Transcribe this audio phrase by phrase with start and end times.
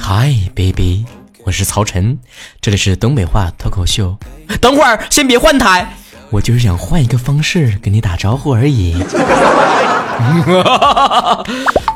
[0.00, 1.04] Hi baby，
[1.44, 2.18] 我是曹晨，
[2.58, 4.16] 这里是东北话脱口秀。
[4.58, 5.86] 等会儿先别换台，
[6.30, 8.96] 我就是想换一个方式跟你打招呼而已。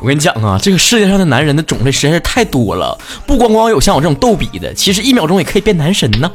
[0.02, 6.30] 我跟你讲啊，这个世界上的男人的种类实在是太多了，不光光有像我这种逗比的，其实一秒钟也可以变男神呢。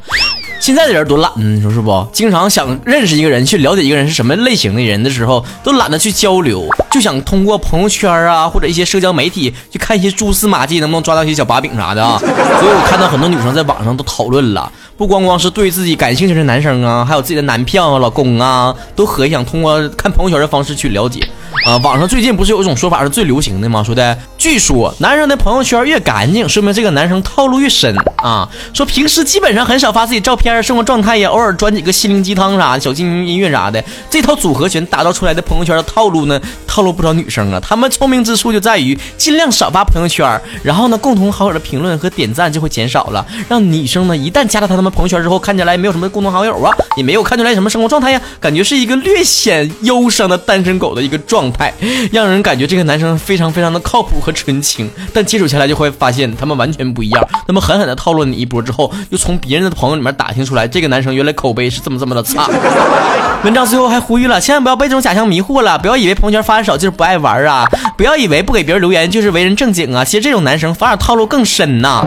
[0.59, 2.07] 现在的人多懒，你说是不？
[2.11, 12.17] 经常想认识一个人，去了解一个人是什么类型的人的时候，都懒得去交流，就想通过朋友圈啊，或者一些社交媒体去看一些蛛丝马迹，能不能抓到一些小把柄啥的啊？
[12.23, 21.19] 所以我看到很多女生在网上都讨论了，不光光是对自己感兴趣的男生啊，还有自己的男票啊、老公啊，都很想通过看朋友圈的方式去了解。
[21.63, 23.83] 啊，网上最近不是有一种说法是最流行的吗？
[23.83, 28.47] 说的，据说男生的朋友圈越干净，说明这个男生套路越深啊。
[28.73, 36.39] 说平时基本上很少发自己照片、生活状态呀，偶尔转几个心灵鸡汤啥的、小精灵音乐啥的，这套组合拳打造出来的朋友圈的套路呢，
[36.75, 37.59] 套路不少女生啊。
[37.61, 51.73] 他们聪明之处就在于尽量少发朋友圈，然后呢，共同好友的评论和点赞就会减少了，让女生呢一旦加了他们朋友圈之后，看起来没有什么共同好友啊，也没有看出来什么生活状态呀，感觉是一个略显忧伤的单身狗的一个状态。
[52.11, 57.25] 让人感觉这个男生非常非常的靠谱和纯情，但接触下来就会发现他们完全不一样。
[57.47, 62.49] 那么狠狠的套路你一波之后，又从别人的朋友里面打听出来，这个男生原来口碑是这么这么的差。
[63.43, 72.05] 文章最后还呼吁了，千万不要被这种假象迷惑了，不要以为朋友圈发少就是不爱玩啊，不要以为不给别人留言就是为人正经啊，其实这种男生反而套路更深呐。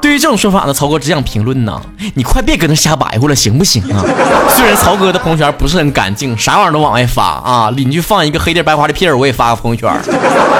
[0.00, 1.80] 对于这种说法呢，曹哥只想评论呢，
[2.14, 4.02] 你快别搁那瞎白活了，行不行啊？
[4.56, 9.90] 虽然曹哥的朋友圈不是很干净，啥玩意儿都往外发啊，邻居放一个黑地白花的屁儿，我也发个朋友圈。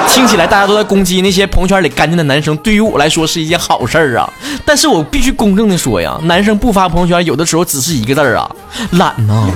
[0.08, 4.28] 听起来大家都在攻击那些朋友圈里干净的男生，对于我来说是一件好事儿啊。
[4.66, 8.50] 但是我必须公正的说呀，男生不发朋友圈，有的时候只是一个字儿啊，
[8.92, 9.48] 懒呐。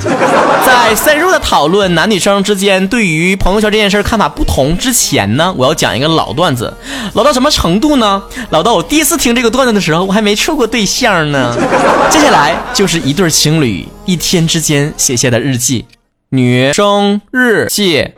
[0.64, 6.72] 在深入的讨论男女生之间对于朋友圈这件事看法不同之前呢，我要讲一个老段子，
[7.12, 8.22] 老到什么程度呢？
[8.50, 9.73] 老到我第一次听这个段子。
[9.74, 11.54] 的时候我还没处过对象呢，
[12.08, 15.86] 接下来就是一对情侣一天之间写下的日记，
[16.30, 18.12] 女生日记。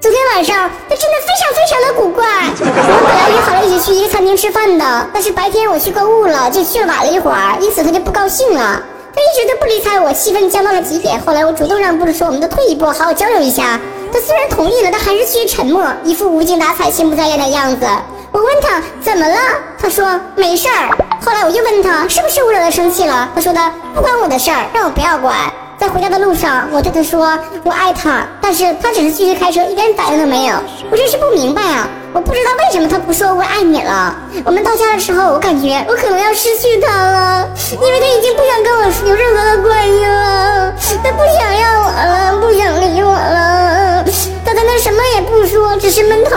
[0.00, 2.26] 昨天晚上他真的非常非常的古怪，
[2.60, 8.82] 我们本来约好了一起去一个餐厅吃饭的，但是白天我去购物了，就去晚了一会儿，因此他就不高兴了，
[9.14, 11.18] 他一直都不理睬我，气氛降到了极点。
[11.20, 13.80] 后来我主动让步，说我们都退一步，好好交流一下。
[14.12, 17.86] 他虽然同意了，但还是继续沉默，一副无精打采、心不在焉的样子。
[18.34, 19.36] 我问他怎么了，
[19.78, 20.90] 他说没事儿。
[21.24, 23.60] 后来我又问他是不是我惹他生气了，他说的
[23.94, 25.36] 不关我的事儿，让我不要管。
[25.78, 30.56] 在回家的路上，我对他说我爱他，但是他只是继续开车，一点反应都没有。
[30.90, 34.16] 我真是不明白啊，我不知道为什么他不说我爱你了。
[34.44, 40.74] 我们到家的时候，我感觉我可能要失去他了，因为他已经不想跟我有任何的关系了，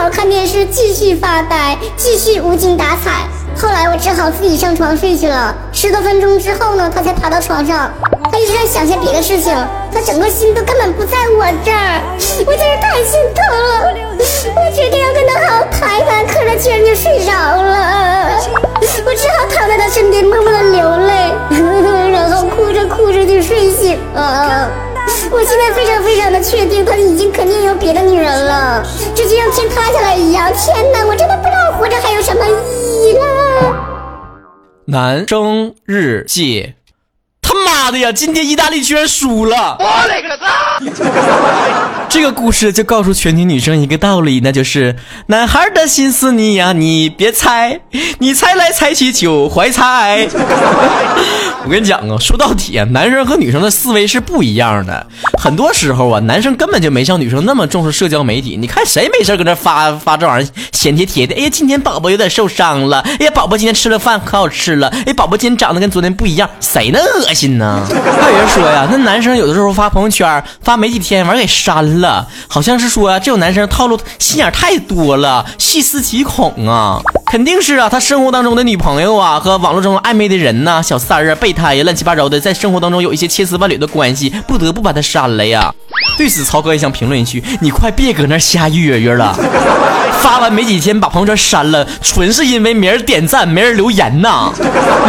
[0.08, 3.28] 看电视，继续发呆，继续无精打采。
[3.60, 5.54] 后来我只好自己上床睡去了。
[5.72, 7.90] 十多分钟之后呢，他才爬到床上，
[8.30, 9.52] 他一直在想些别的事情，
[9.92, 12.00] 他整个心都根本不在我这儿，
[12.46, 13.92] 我真是太心疼了。
[14.54, 18.30] 我决定要跟他好好谈谈，可他居然就睡着了。
[19.04, 21.32] 我只好躺在他身边，默默的流泪，
[22.12, 24.70] 然后哭着哭着就睡醒了。
[25.32, 28.82] 我现在非常非常的确定，他已经肯定有别的女人了，
[29.14, 30.52] 这就像天塌下来一样。
[30.52, 33.22] 天哪，我真的不知道活着还有什么意义了。
[34.86, 36.74] 男生日记。
[37.88, 38.12] 妈的呀！
[38.12, 39.74] 今天意大利居然输了！
[39.80, 40.78] 我勒个擦！
[42.06, 44.94] 这个故事就告诉全体女生一个道理，那就是
[45.28, 47.80] 男孩的心思你呀，你别猜，
[48.18, 50.28] 你猜来猜去就怀猜。
[51.64, 55.06] 我跟你讲啊，说到底啊，男生和女生的思维是不一样的。
[55.38, 58.56] 很多时候啊，男生根本就没像女生那么重视社交媒体。
[58.58, 61.34] 你看谁没事搁那发发这玩意儿，闲贴贴的？
[61.34, 63.00] 哎呀，今天宝宝有点受伤了。
[63.18, 64.88] 哎呀，宝宝今天吃了饭可好吃了。
[65.06, 67.77] 哎，宝宝今天长得跟昨天不一样，谁那恶心呢？
[67.86, 77.00] 还有人说呀，那男生有的时候发朋友圈，发没几天完给删了，好像是说这种男生套路心眼太多了，细思极恐啊！
[77.26, 85.72] 肯定是啊，他生活当中的女朋友啊和网络中暧昧的人呐，小三儿啊、备胎呀、乱七八糟的，在生活当中有一些千丝万缕的关系，不得不把他删了呀。
[86.18, 89.32] 对此，曹哥也想评论一句：你快别搁那瞎约约了。
[90.20, 94.52] 发完没几天把朋友圈删了，纯是因为没人点赞、没人留言呐。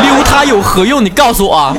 [0.04, 1.04] 留他有何用？
[1.04, 1.76] 你告诉我。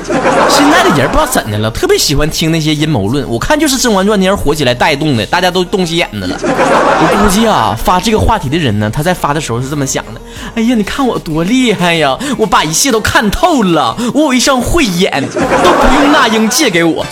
[0.48, 3.24] 现在的人不知道怎的了，特别喜欢听那些阴谋论。
[3.28, 6.36] 我看就是《甄嬛传》那人火起来带动的，大家都动起眼子了。
[6.42, 10.20] 我估计啊，发这个话题的人呢，他在发的时候是这么想的：
[10.56, 12.18] 哎呀，你看我多厉害呀！
[12.36, 17.06] 我把一切都看透了，我有一双慧眼，都不用那英借给我。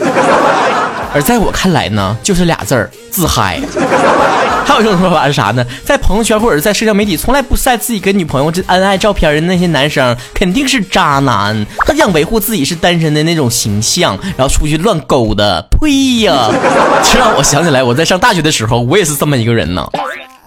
[1.14, 3.60] 而在我看来呢，就是俩字儿自嗨。
[4.66, 5.64] 还有一种说法是啥呢？
[5.84, 11.64] 在朋友圈或者在社交媒体从来不晒自己跟女朋友这恩爱照片的那些男生，肯定是渣男。
[11.86, 15.64] 他想维护自己是单身的那种形象，然后出去乱勾的。
[15.80, 16.50] 呸呀！
[17.04, 19.86] 这让我想起来，我在上大学的时候，我也是这么一个人呢。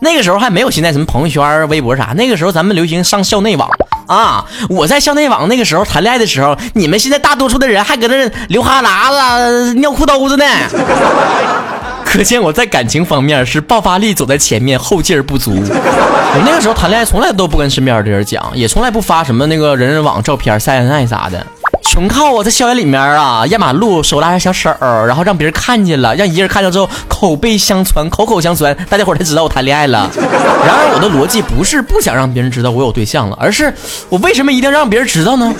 [0.01, 3.69] 那个时候还没有现在什么朋友圈、微博啥，那个时候咱们流行上校内网
[4.09, 4.45] 啊。
[4.69, 10.45] 我在校内网那个时候谈恋爱的时候，你们现在大多数的人还搁那流哈喇子、尿裤兜子呢。
[12.03, 15.51] 可见我在感情方面是爆发力走在前面，后劲儿不足。
[15.51, 21.45] 我那个时候谈恋爱从来都不跟身边的人讲，也从来不发什么那个人人网照片、晒恩爱啥的。
[21.91, 30.07] 纯靠我在校园里面啊，压马路手拉着小手，然后让别人看见了，让一个人看到之后口碑相传，口口相传，大家伙才知道我谈恋爱了。
[30.63, 33.73] 然而我的逻辑不是不想让别人知道我有对象了，而是
[34.07, 35.51] 我为什么一定要让别人知道呢？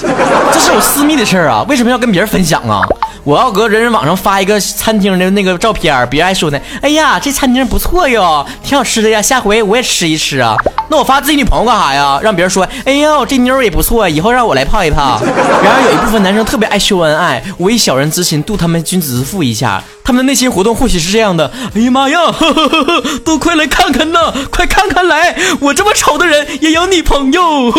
[0.54, 2.82] 这是我私密的事儿啊，为什么要跟别人分享啊？
[3.24, 10.56] 我要搁人人网上发一个餐厅的那个照片，别人还说呢，哎呀，这餐厅不错哟，挺好吃的呀，下回我也吃一吃啊。
[10.90, 12.20] 那我发自己女朋友干啥呀？
[12.22, 15.22] 让别人说，哎呦，这妞也不错，以后让我来泡一泡。
[15.64, 27.72] 然而有一部分男生特别爱秀恩爱，我以小人之心度他们君子之腹一下，他们的内心活动或许是这样的：哎呀妈呀，呵呵呵都快来看看呐，快看看来，我这么丑的人也有女朋友。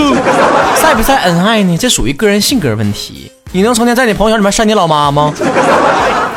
[0.80, 1.76] 晒不晒恩爱呢？
[1.76, 3.30] 这属于个人性格问题。
[3.52, 5.32] 你能成天在你朋友圈里面晒你老妈吗？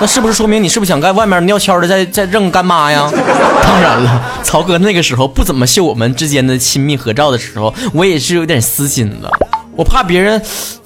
[0.01, 3.09] 那是不是说明你是不是想在外面尿悄的再再认干妈呀？
[3.61, 9.29] 当然了，曹哥那个时候不怎么秀我们之间的亲密合照的时候，我也是有点私心的，
[9.75, 10.41] 我怕别人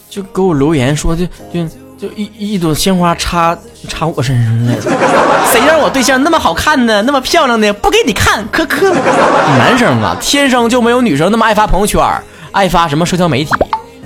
[0.09, 1.63] 就给我留言说就就
[1.97, 3.57] 就一一朵鲜花插
[3.87, 4.81] 插我身上了，
[5.51, 7.01] 谁让我对象那么好看呢？
[7.03, 8.93] 那么漂亮的不给你看，苛刻。
[9.57, 12.03] 男生啊，天生就没有女生那么爱发朋友圈，
[12.51, 13.51] 爱发什么社交媒体，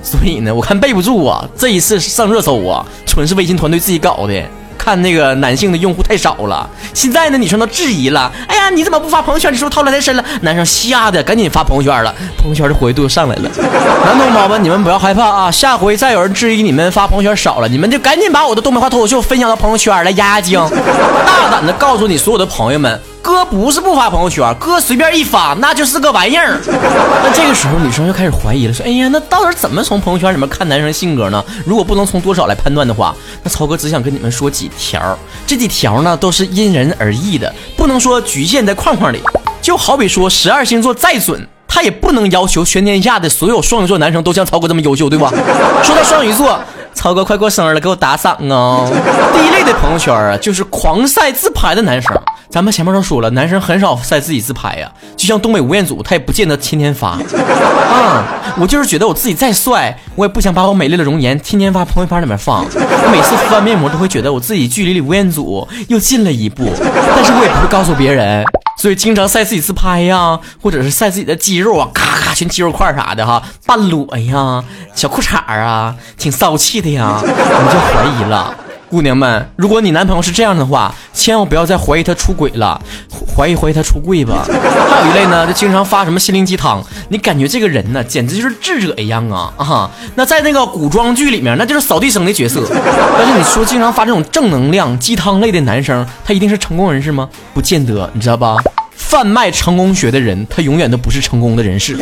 [0.02, 4.42] 所以呢，我看备不住啊，这一次上热搜啊，纯是微信团队自己搞的。
[4.88, 8.32] 看那个男性的用户太少了，现在呢女生都质疑了。
[8.46, 9.52] 哎呀，你怎么不发朋友圈？
[9.52, 10.24] 你是不是套路太深了？
[10.40, 13.50] 男生吓得赶紧发朋友圈了，朋友圈的活跃度上来了。
[14.06, 20.58] 男同胞们，你们不要害怕啊，下回再有人质疑你们发朋友圈少了，你们就赶紧把我的东北话脱口秀分享到朋友圈来压压惊，
[21.26, 22.98] 大胆的告诉你所有的朋友们。
[23.28, 26.58] 哥不是不发朋友圈，哥随便一发那就是个玩意儿。
[27.22, 31.44] 那这个时候女生就开始怀疑了，说：“哎呀，那到底怎么从朋友圈里面看男生性格呢？
[31.66, 34.98] 如果不能从多少来判断的话，那曹哥只想跟你们说几条。
[35.46, 39.20] 这几条呢都是因人而异的，不能说局限在框框里。
[39.60, 45.30] 就好比说十二星座再准，他也不能要求全天下的所有双鱼座男生都像曹哥这么优秀，对吧？
[45.84, 46.58] 说到双鱼座。”
[46.98, 48.84] 曹哥快过生日了，给我打赏哦！
[49.32, 52.12] 第一类的朋友圈啊，就是狂晒自拍的男生。
[52.50, 57.10] 咱们前面都说了，男生很少晒自己自拍呀，就像东北吴彦祖，他也不见得天天发。
[57.88, 58.24] 啊，
[58.58, 62.64] 我就是觉得我自己再帅，我也不想把我美丽的容颜天天发朋友圈里面放。
[62.64, 66.64] 我每次敷完面膜都会觉得我自己距离吴彦祖又近了一步，
[67.14, 68.44] 但是我也不会告诉别人。
[68.78, 74.64] 所以经常晒自己自拍呀，或者是晒自己的肌肉啊，咔咔全肌肉块啥的哈，半裸呀，
[74.94, 78.54] 小裤衩啊，挺骚气的呀，你就怀疑了。
[78.90, 82.80] 姑娘们，如果你男朋友是这样的话，千万不要再怀疑他出轨了，
[83.36, 84.46] 怀疑怀疑他出柜吧。
[84.46, 89.90] 还有一类呢，就经常发什么心灵鸡汤，你感觉这个人呢，简直就是智者一样啊啊！
[90.14, 92.62] 那在那个古装剧里面，那就是扫地僧的角色。
[92.72, 97.28] 但是你说经常发这种正能量鸡汤类的男生，他一定是成功人士吗？
[97.52, 98.56] 不见得，你知道吧？
[98.98, 101.96] 贩卖成功学的人，他永远都不是成功的人士。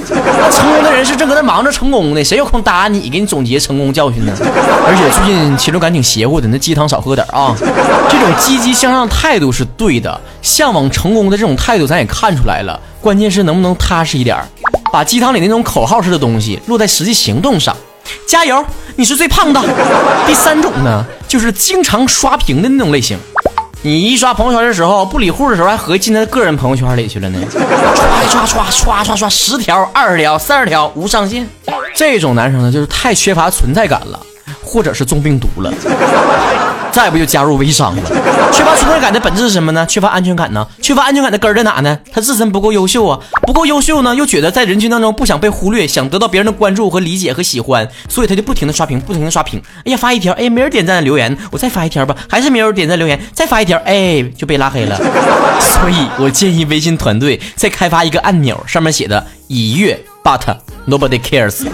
[0.50, 4.32] 成功的人士正搁那忙着成功呢，谁有空搭你给你总结成功教训呢？
[4.40, 7.54] 而且最近禽流感挺邪乎的，那鸡汤少喝点啊。
[8.08, 12.80] 这种积极向上态度是对的，向往成功的这种态度咱也看出来了。
[13.00, 14.36] 关键是能不能踏实一点，
[14.90, 17.76] 把鸡汤里那种口号式的东西落在实际行动上。
[18.26, 18.64] 加油，
[18.96, 19.60] 你是最胖的。
[20.26, 23.18] 第三种呢，就是经常刷屏的那种类型。
[23.82, 27.38] 你一刷朋友圈的时候，不理户的时候，还合计进他个人朋友圈里去了呢。
[28.28, 31.46] 刷刷刷刷刷刷，十条、二十条、三十条，无上限。
[31.94, 34.20] 这种男生呢，就是太缺乏存在感了，
[34.62, 35.72] 或者是中病毒了。
[36.96, 38.02] 再不就加入微商了。
[38.50, 39.84] 缺乏存在感的本质是什么呢？
[39.84, 40.66] 缺乏安全感呢？
[40.80, 41.98] 缺乏安全感的根儿在哪呢？
[42.10, 49.60] 他自身不够优秀啊，不够优秀呢，又觉得在人群当中不想被忽略，想得到别人的关注和理解和喜欢，所以他就不停的刷屏，不停的刷屏。
[49.84, 54.96] 哎呀，发一条，哎，没人点赞留言，我再发一条吧，还是没人点赞留言，再发一条，哎，就被拉黑了。
[55.60, 60.40] 所以我建议微信团队再开发一个按钮，上面写的已阅，but
[60.88, 61.66] nobody cares。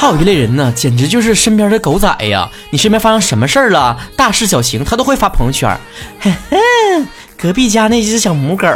[0.00, 2.48] 还有一类人呢，简直就是身边的狗仔呀！
[2.70, 5.76] 你身边发生什么事儿了，大事小情，他都会发朋友圈。
[6.20, 6.56] 嘿嘿，
[7.36, 8.68] 隔壁家那只小母狗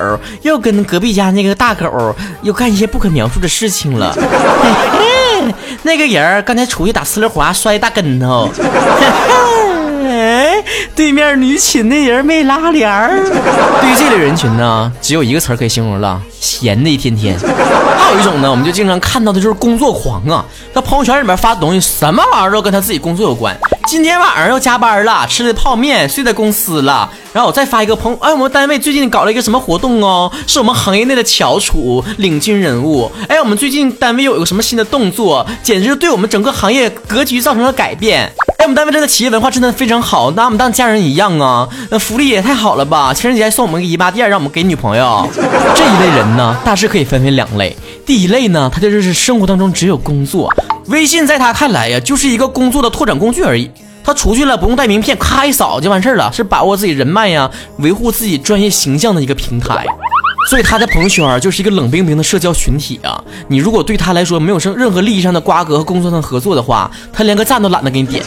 [0.43, 2.13] 又跟隔壁家那个大狗
[2.43, 4.13] 又干一些不可描述的事情了。
[4.19, 8.51] 嘿嘿，那个人刚才出去打呲溜滑，摔大跟头。
[8.59, 9.72] 嘿嘿。
[10.53, 10.63] 哎，
[10.95, 13.23] 对面女寝那人没拉帘儿。
[13.81, 17.35] 对于这类人群呢，只有一个词儿可以形容了：闲的一天天。
[17.39, 20.45] 还有一种呢，我们就经常看到的就是工作狂啊，
[20.75, 23.59] 他朋友圈里面发的东西，什么玩意儿都跟他自己工作有关。
[23.87, 27.11] 今天晚上要加班了，吃的泡面，睡在公司了。
[27.33, 33.11] 然后我再发一个朋友，哎，我们单位最近搞了一个什么活动哦，是我们行业内的翘楚、领军人物。
[33.27, 38.31] 哎，我们最近单位又有个什么新的动作，简直对我们整个行业格局造成了改变。
[38.63, 41.69] 我们单位真的企业文化真的非常好，拿我们当家人一样啊。
[41.91, 43.13] 那福利也太好了吧？
[43.13, 45.29] 情人节还送我们个姨妈垫，让我们给女朋友。
[45.75, 47.77] 这一类人呢，大致可以分为两类。
[48.07, 50.49] 第一类呢，他就是生活当中只有工作，
[50.87, 53.69] 微信在他看来呀，就是一个工作的拓展工具而已。
[54.05, 59.85] 他出去了不用带名片，咔一扫就完事儿了，是把握自己人脉呀，维护自己专业形象的一个平台。
[60.49, 63.23] 所以他的朋友圈就是一个冷冰冰的社交群体啊。
[63.49, 68.23] 你如果对他来说没有任任何利益上的瓜葛和工作上的合作的话，他连个赞都懒得给你点。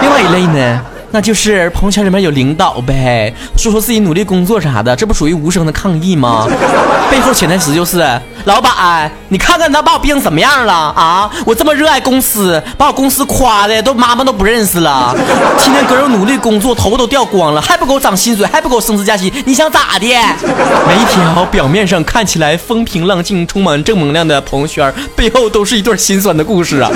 [0.00, 0.84] 另外一类呢？
[1.14, 6.44] 那就是朋友圈里面有领导呗，说说自己努力工作啥的，这不属于无声的抗议吗？
[7.08, 8.04] 背后潜台词就是，
[8.46, 11.30] 老板，你看看他把我逼成什么样了啊！
[11.46, 15.14] 我这么热爱公司，把我公司夸的都妈妈都不认识了，
[15.60, 20.08] 天天搁这努力工作，头发都掉光了，还不给我涨薪水，还不给我升职加薪，你想咋的？
[20.88, 26.90] 每一条表面上看起来风平浪静、充满正能量的朋友圈，背后都是一段心酸的故事啊！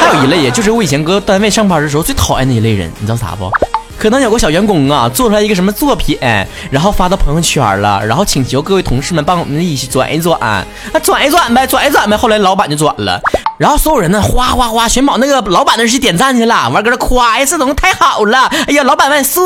[0.00, 3.51] 还有一类，就是我以前搁单位上班的时候最讨厌的一类人，你知道啥不？
[4.02, 6.18] 可能有个小员工啊，做出来一个什么作品，
[6.72, 10.66] 然后发到朋友圈了，然后请求各位同事们帮我们一起转一转，啊
[11.00, 12.16] 转一转呗，转一转呗。
[12.16, 13.20] 后来老板就转了，
[13.58, 19.40] 然后所有人呢哗哗哗全跑那个老板那去点赞去了，完搁这夸，哎，这东西太好了，哎呀，老板万岁，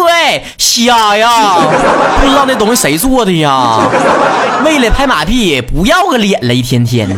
[0.56, 1.56] 瞎呀，
[2.22, 3.80] 不知道那东西谁做的呀？
[4.64, 7.14] 为了拍马屁，不要个脸了，一天天的。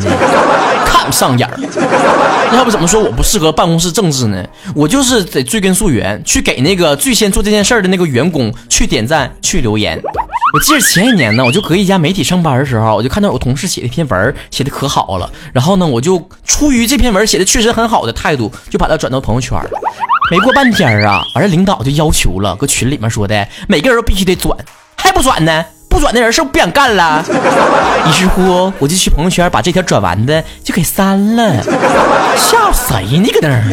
[1.11, 1.59] 上眼儿，
[2.57, 4.45] 要不怎么说我不适合办公室政治呢？
[4.75, 10.01] 我就是得追根溯源，去给那个最先做这件事儿的那个员工去点赞、去留言。
[10.55, 15.31] 我记得前一年呢，我就搁一家媒体上班的时候，我就看到有同事写的一篇文，写的可好了。
[15.53, 19.59] 然后呢，我就出于这篇文写的确实很好的态度，就把它转到朋友圈。
[20.31, 24.57] 没过半天啊，完了领导就要求了，搁群里面说的，每个人都必须得转，
[24.97, 25.65] 还不转呢？
[25.89, 27.25] 不转的人是不是不想干了？
[28.07, 31.63] 于是乎，我就去朋友圈把这条转完的就给删了。
[32.37, 33.29] 吓谁呢？
[33.33, 33.65] 搁那儿？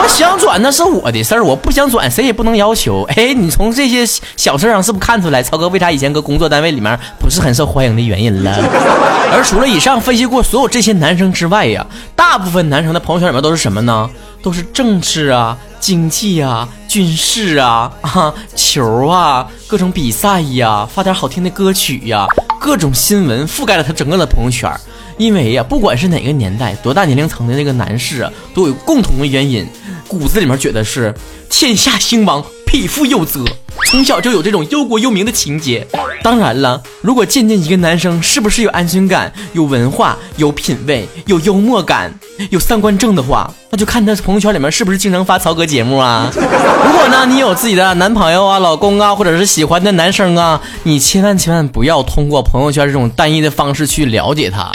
[0.00, 3.02] 我想转那是我的事儿，我不想转谁也不能要求。
[3.16, 8.52] 哎，你从这些小事上是不是看出来，超哥为啥以前搁工作单位里面不是很受欢迎的原因了？
[9.34, 11.84] 而除了以上分析过所有这些男生之外呀，
[12.14, 14.08] 大部分男生的朋友圈里面都是什么呢？
[14.42, 15.56] 都是政治啊。
[15.80, 22.24] 经济啊，军事啊，啊，球啊，各种比赛呀，发点好听的歌曲呀，
[22.60, 24.72] 各种新闻覆盖了他整个的朋友圈。
[25.18, 29.66] 因为呀，不管是哪个年代、多大年龄层的那个男士啊，都有共同的原因，
[30.06, 31.12] 骨子里面觉得是
[31.50, 33.44] 天下兴亡，匹夫有责。
[33.90, 35.86] 从小就有这种忧国忧民的情节。
[36.22, 42.10] 当然了，如果鉴定一个男生是不是有安全感、有文化、有品位、有幽默感、
[42.48, 46.32] 有三观正的话，那就看他朋友圈里面是不是经常发曹格节目啊。
[46.34, 54.72] 如果呢，你有自己的男朋友啊、老公啊，或者是喜欢的男生啊，你千万千万不要通过朋友圈这种单一的方式去了解他。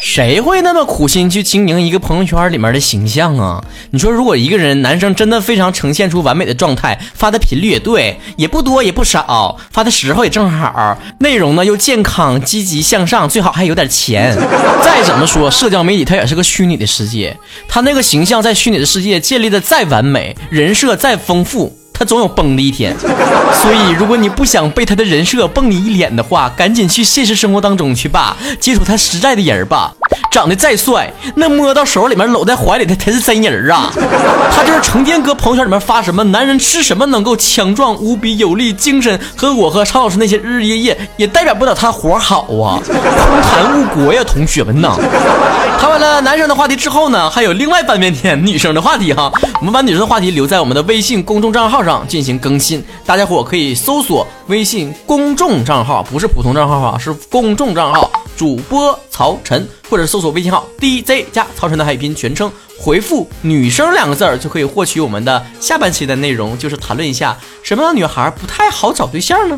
[0.00, 3.62] 谁会那么苦心去经营一个朋友圈里面的形象啊？
[3.90, 14.34] 你说，如果一个人男生真的非常呈现出完美的状态，发的频率也对，也不多也不少，发的时候也正好，内容呢又健康、积极向上，最好还有点钱。
[14.82, 17.36] 再怎么说，社交媒体它也是个虚拟的世界，
[17.68, 21.79] 他那个形象在虚拟的世界建立的再完美，人设再丰富。
[22.00, 29.92] 他总有崩的一天，所以如果你不想被他的人设崩你一脸的话，赶紧去现实生活当中去吧，接触他实在的人吧。
[30.32, 33.92] 长得再帅，那摸到手里面搂在怀里的才是真人啊！
[34.54, 42.80] 他就是成天搁朋友圈里面发什么男人吃什么能够强壮无比有力精神，和我和常老师那些日日夜夜也代表不了他活好啊！
[42.86, 44.96] 空谈误国呀，同学们呐！
[45.78, 49.30] 谈完了男生的话题之后呢，还有另外半边天女生的话题哈。
[49.60, 58.10] 我们把女生的话题留在我们的微信公众账号上进行更新，大家伙可以搜索微信公众账号，不是普通账号啊，是公众账号。
[58.36, 69.56] 主播曹晨，或者搜索微信号 DJ 加曹晨的海拼全称，回复“女生”两个字儿就可以获取我们的下半期的内容，就是谈论一下什么样的女孩不太好找对象呢？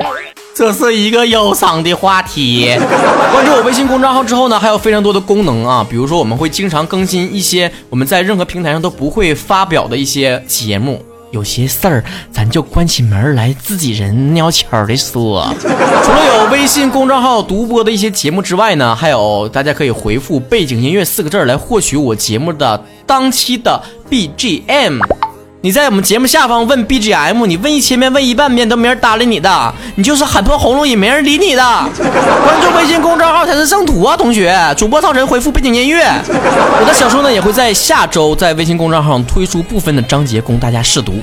[0.52, 2.74] 这是一个忧伤的话题。
[3.30, 11.00] 关注我微信公众号之后呢，还有非常多的功能啊，比如说我们会经常更新一些我们在任何平台上都不会发表的一些节目。
[11.32, 15.52] 有些事儿，咱就关起门来自己人悄悄的说。
[15.62, 25.22] 除了有微信公众号独播的一些节目之外呢，还有大家可以回复“背景音乐”四个字来获取我节目的当期的 BGM。
[25.64, 31.62] 你在我们节目下方问 BGM，你问一千遍，问一万遍都没人搭理你的，你就是喊破喉咙也没人理你的。
[31.95, 34.52] 关注微信公众号才是正途啊，同学！
[34.76, 36.02] 主播超神回复背景音乐。
[36.28, 41.14] 我的小说呢也会在下周在微信公众号上推出部分的章节供大家试读。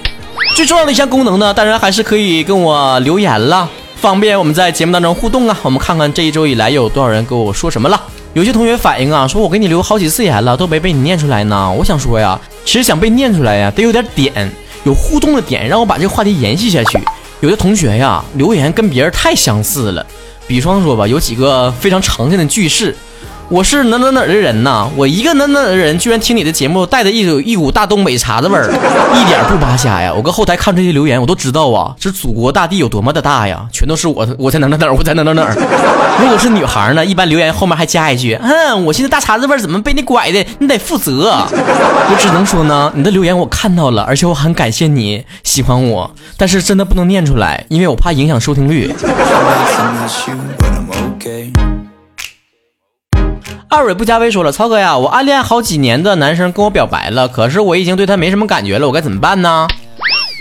[0.55, 3.67] 最重要的一项功能呢，当然还是可以跟我留言了，
[3.98, 5.58] 方便我们在节目当中互动啊。
[5.63, 8.01] 我们看看这一周以来有多少人跟我说什么了。
[8.31, 11.69] 有些同学反映啊，说我给你留好几次言了，都没被你念出来呢。
[11.77, 12.39] 我想说呀。
[12.65, 14.51] 其实想被念出来呀，得有点点，
[14.83, 16.99] 有互动的点，让我把这个话题延续下去。
[17.41, 20.05] 有的同学呀，留言跟别人太相似了，
[20.45, 22.95] 比方说吧，有几个非常常见的句式。
[23.50, 24.88] 我是哪哪哪的人呐？
[24.96, 28.70] 我一个哪哪哪的人，居然听你的节目，带着一股一股大东北碴子味儿，
[29.20, 30.13] 一点不扒瞎呀！
[30.15, 33.65] 我搁后台看这些留言，我都知道啊，这祖国大地有多么的大呀！
[33.72, 35.56] 全都是我，我在哪哪哪儿，我在哪哪哪儿。
[36.22, 40.46] 如果是女孩呢，一般留言后面还加一句：“嗯，我现在大碴子味儿怎么被你拐的？
[40.60, 48.94] 你得负责。”我只能说呢，你的留言我看到了，而且我很感谢你喜欢我，但是真的不能念出来，因为我怕影响收听率。
[53.71, 59.67] 二蕊不加微说了，曹哥呀，我暗恋好几年的男生跟我表白了，可是我已经对他没什么感觉了，我该怎么办呢？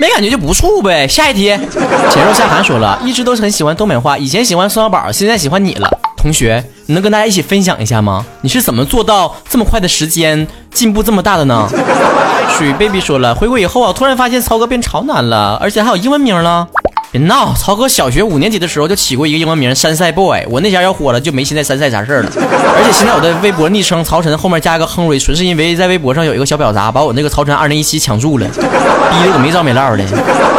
[0.00, 1.06] 没感觉就不处呗。
[1.06, 1.48] 下一题，
[2.10, 5.90] 浅若夏寒说了，一直都是很喜欢东北话，以前喜欢宋小宝，现在喜欢你了。
[6.16, 8.24] 同学，你能跟大家一起分享一下吗？
[8.40, 11.68] 你是怎么做到这么快的时间进步这么大的呢？
[12.56, 16.66] 水 baby 说了，回国以后啊，突然发现曹哥变潮男了，而且还有英文名了。
[17.10, 17.54] 别闹！
[17.54, 22.30] 曹哥小学五年级的时候就起过一个英文名山赛 boy，我那家要火了就没现在山赛啥事儿了。
[22.36, 30.04] 而且现在我的微博昵称曹晨后面加一个亨瑞，纯是因为在微博上有一个小婊砸把我那个曹晨二零一七抢注了，逼得我没着没落的。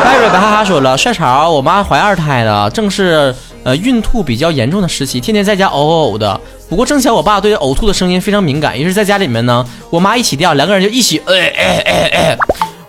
[0.03, 6.39] 艾瑞白哈哈说了，帅潮，我妈怀二胎了，正是呃孕吐比较严重的时期，天天在家呕呕呕的。
[6.68, 12.38] 不过正巧我爸对呕吐的声音非常敏感，于是在家里面呢，我妈一起掉，两个人就一起哎哎哎哎。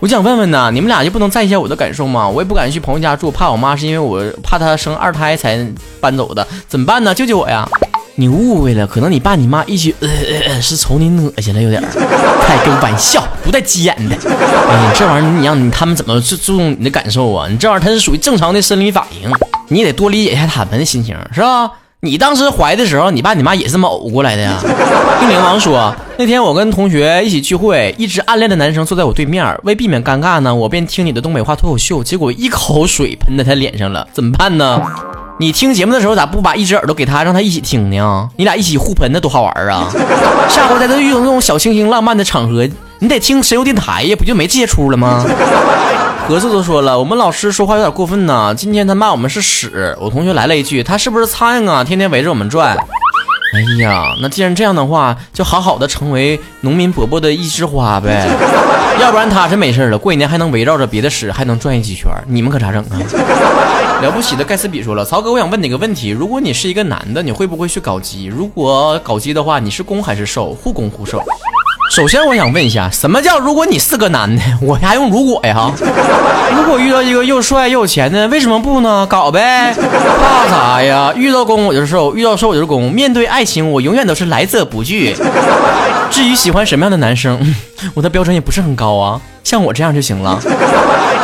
[0.01, 2.27] 我想问问呢，你们俩就不能在意一下我的感受吗？
[2.27, 5.59] 我也不敢去朋友家住，怕我妈是因为我怕她生二胎才
[6.01, 7.15] 搬走的，怎么办呢？
[7.15, 7.69] 救救我呀！
[8.15, 11.89] 你误会了，可能你爸你妈一起呃呃呃是瞅你恶心了，有点儿
[12.47, 14.17] 开个玩笑，不带急眼的。
[14.27, 17.47] 哎呀，这玩意儿你让你他们怎么注注重你的感受啊？
[17.51, 19.31] 你这玩意儿它是属于正常的生理反应，
[19.69, 21.71] 你得多理解一下他们的心情，是吧？
[22.03, 24.57] 你当时怀的时候，你爸你妈也是这么呕过来的呀？
[25.21, 34.81] 冰灵王说，那天我跟同学一起聚会，一直暗恋的男生坐在我对面，为避免尴尬呢，我便听你的东北话脱口秀，结果一口水喷在他脸上了，怎么办呢？
[35.39, 38.27] 你听节目的时候咋不把一只耳朵给他，让他一起听呢？
[38.37, 39.87] 你俩一起互喷，那多好玩啊！
[40.49, 42.67] 下回在这遇到这种小清新浪漫的场合，
[43.01, 45.23] 你得听神游电台呀，不就没这些出了吗？
[46.29, 48.55] 格子都说了，我们老师说话有点过分呢。
[48.57, 51.83] 今天他骂我们是屎，我同学来了一句，他是不是苍蝇啊？
[51.83, 52.77] 天天围着我们转。
[52.77, 58.29] 哎呀，那既然这样的话，就好好的成为农民伯伯的一枝花呗。
[59.01, 62.95] 要不然他真没事了，过几年还能围绕着别的屎还能转一几圈，你们可咋整啊？
[64.01, 68.27] 了不起的盖茨比说了，曹哥，我想问你个问题，如果你是一个男的，你会不会去搞基？
[68.27, 70.55] 如果搞基的话，你是攻还是受？
[70.55, 71.21] 互攻互受。
[71.91, 75.73] 首先，我想问一下，什么叫如果你是个男的，我还用如果呀？
[76.55, 79.05] 如果遇到一个又帅又有钱的，为什么不呢？
[79.09, 81.13] 搞呗，怕 啥呀？
[81.17, 82.93] 遇到攻我就是受，遇到受我就是攻。
[82.93, 85.17] 面对爱情，我永远都是来者不拒。
[86.13, 87.57] 至于喜欢什么样的男生，
[87.95, 90.41] 我的标准也不是很高啊，像我这样就行了。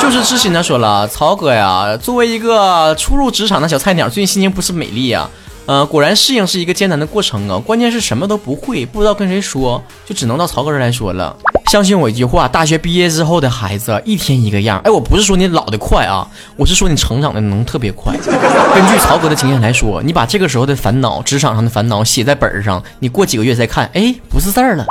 [0.00, 5.30] 就是知心的说了，曹哥呀，作为一个初入职场的小菜鸟，最近心情不是美丽啊。
[5.66, 7.58] 呃，果然适应是一个艰难的过程啊！
[7.58, 11.36] 关键是什么都不会，不知道跟谁说，就只能到曹哥这来说了。
[11.66, 14.80] 相信我一句话，大学毕业之后的孩子一天一个样。
[14.84, 16.24] 哎，我不是说你老得快啊，
[16.56, 18.16] 我是说你成长的能特别快。
[18.16, 24.86] 根据曹哥的经验来说，你把这个时候的烦恼，职场上的烦恼写在本上，你过几个月再看，哎，不是事儿了。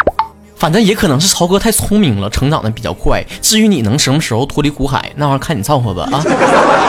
[0.57, 3.23] 反正也可能是曹哥太聪明了，成长的比较快。
[3.41, 6.19] 至于你能什么时候脱离苦海，那玩意儿看你造化吧啊！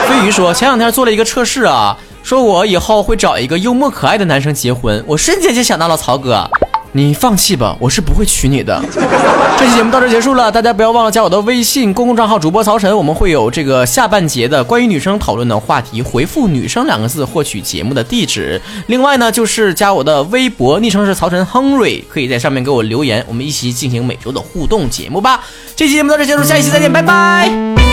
[0.09, 1.97] 飞鱼说，前两天做了一个测试啊。
[2.27, 6.45] 说我以后会找一个幽默可爱的男生结婚，我瞬间就想到了曹哥，
[6.91, 8.83] 你放弃吧，我是不会娶你的。
[9.57, 18.61] 这期节目到这结束了，大家不要忘了加我的微信公共账号主播曹晨，我们会有这个下半节的关于女生讨论的话题，回复“女生”两个字获取节目的地址。
[18.87, 25.45] 另外呢，就是加我的微博，昵称是曹晨亨瑞，可以在上面给我留言，我们一起进行每周的互动节目吧。
[25.77, 27.86] 这期节目到这结束，下一期再见，拜拜。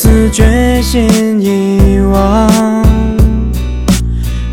[0.00, 2.48] 次决心遗忘。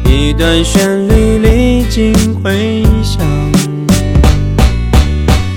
[0.03, 3.23] 一段旋律历经回响，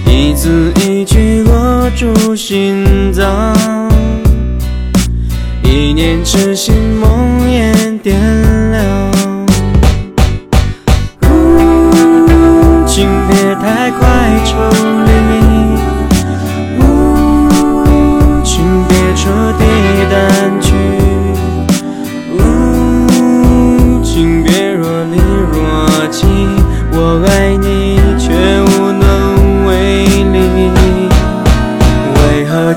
[0.04, 3.56] 一字一句握住心脏，
[5.62, 8.47] 一念痴心梦魇颠。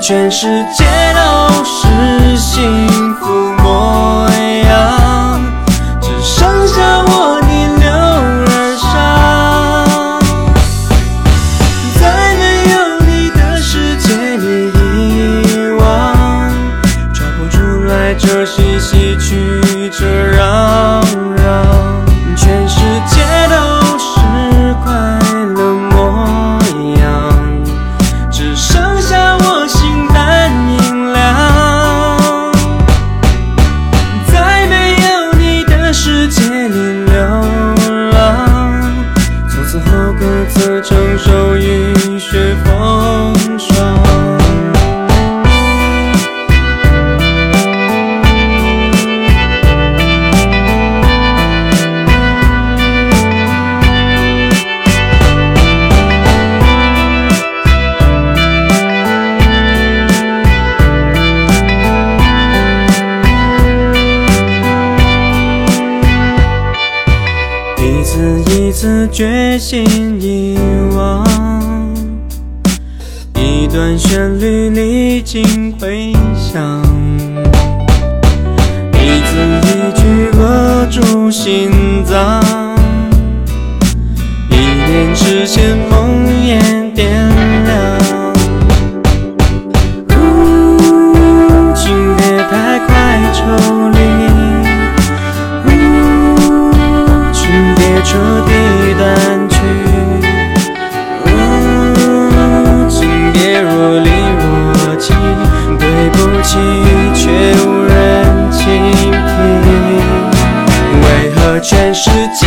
[0.02, 1.01] 全世界。
[69.24, 69.84] 决心
[70.20, 70.58] 遗
[70.96, 71.24] 忘，
[73.36, 76.82] 一段旋律历经回响，
[78.94, 80.02] 一字一句
[80.36, 81.70] 扼住心
[82.04, 82.42] 脏，
[84.50, 87.08] 一念之间，梦魇点
[87.64, 87.72] 亮。
[91.76, 92.90] 请别太快
[93.32, 93.40] 抽
[93.90, 93.91] 离。
[111.94, 112.41] 世界。